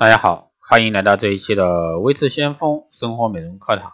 [0.00, 3.92] 大家好，欢迎来到这一期的微智先锋生活美容课堂。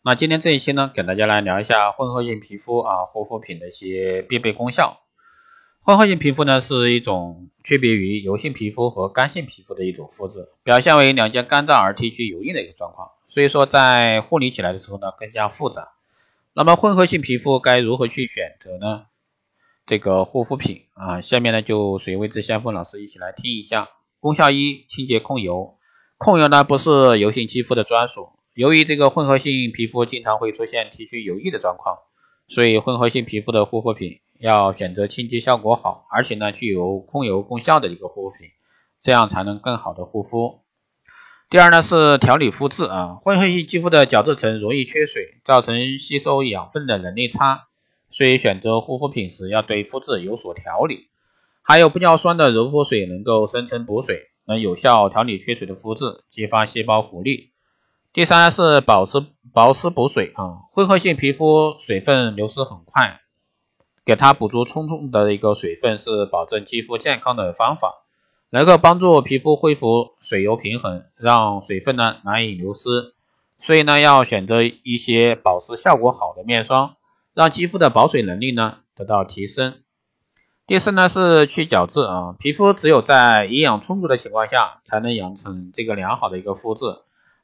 [0.00, 5.02] 那今天这一期呢，给大家来聊一下混合性皮肤啊护肤品的一些必备功效。
[5.82, 15.92] 混合性皮肤呢是一种区别于油性皮肤和干性皮肤的一种肤质，表现为两颊干燥而 T 区油腻的一个状况，所以说在护理起来的时候呢更加复杂。
[16.54, 19.04] 那么混合性皮肤该如何去选择呢？
[19.84, 23.90] 这个护肤品啊，下面呢就随微智先锋老师一起来听一下。
[24.22, 25.78] 功效一：清洁控油。
[26.16, 31.98] 控油呢不是油性肌肤的专属，由于这个混合性皮肤经常会出现 T 区油腻的状况，
[32.46, 38.50] 所以混合性皮肤的护肤品要选择清洁效果好，而且呢具有控油功效的一个护肤品，
[39.00, 40.60] 这样才能更好的护肤。
[41.50, 47.66] 第二呢是调理肤质啊，混合性肌肤的角质层容易缺水，造成吸收养分的能力差，
[48.08, 51.08] 所以选择护肤品时要对肤质有所调理。
[51.64, 57.52] 还有玻尿酸的柔肤水能够生成补水，能有效调理缺水的肤质，激发细胞活力。
[58.12, 63.20] 第三是保湿保湿补水啊，混合性皮肤水分流失很快，
[64.04, 68.04] 给它补足充足的一个水分是保证肌肤健康的方法，
[68.50, 73.14] 能够帮助皮肤恢复水油平衡，让水分呢难以流失。
[73.58, 76.96] 所以呢要选择一些保湿效果好的面霜，
[77.32, 79.81] 让肌肤的保水能力呢得到提升。
[80.64, 86.84] 第四呢是去角质啊，皮肤只有在营养充足的情况下，才能养成这个良好的一个肤质。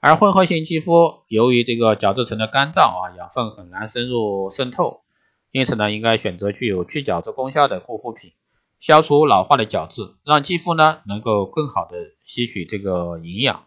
[0.01, 5.01] 而混合性肌肤由于这个角质层的干燥啊，养分很难深入渗透，
[5.51, 8.31] 因此呢，应该选择具有去角质功效的护肤品，
[8.79, 13.65] 消除老化的角质，让肌肤呢能够更好的吸取这个营养。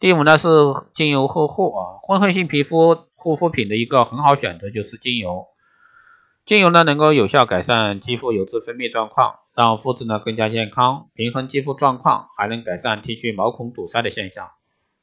[0.00, 0.48] 第五呢是
[0.92, 5.46] 精油呵护啊，混合性皮肤护肤品的一个很好选择就是精油。
[6.44, 14.50] 精油呢，能够有效改善肌肤油脂分泌状况，让肤质呢更加健康，平衡肌肤状况，还能改善 T 区毛孔堵塞的现象。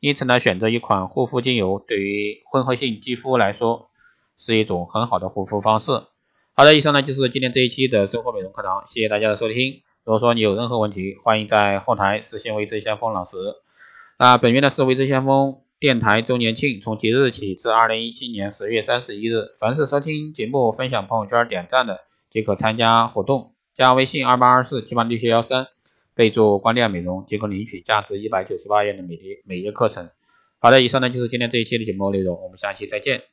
[0.02, 3.90] 因此呢，选择一款护肤精油，对于混合性肌肤来说，
[4.38, 6.04] 是一种很好的护肤方式。
[6.54, 9.82] 好的，以上呢就是今天这一期的生活美容课堂，谢谢大家的收听。
[10.04, 13.38] 如果说你有任何问题，欢迎在后台私信微知先锋老师。
[14.18, 15.62] 那本月呢是微知先锋。
[15.80, 23.54] 电台周年庆从即日起至二零一七年十月三十一日，凡是收听节目、分享朋友圈、点赞的，即可参加活动。
[23.74, 25.68] 加微信二八二四七八六七幺三，
[26.16, 30.10] 备注“光电美容”，即可领取价值一百九十八元的美的美业课程。
[30.58, 33.24] 好的，以上呢就是今天这一期的节目内容，我们下期再见。